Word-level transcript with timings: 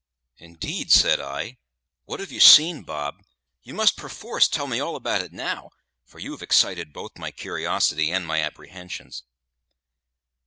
"Indeed," 0.39 0.91
said 0.91 1.19
I, 1.19 1.59
"what 2.05 2.19
have 2.19 2.31
you 2.31 2.39
seen, 2.39 2.81
Bob? 2.81 3.23
You 3.61 3.75
must 3.75 3.95
perforce 3.97 4.47
tell 4.47 4.65
me 4.65 4.79
all 4.79 4.95
about 4.95 5.21
it 5.21 5.31
now, 5.31 5.69
for 6.05 6.17
you 6.17 6.31
have 6.31 6.41
excited 6.41 6.91
both 6.91 7.19
my 7.19 7.29
curiosity 7.29 8.09
and 8.09 8.25
my 8.25 8.41
apprehensions." 8.41 9.21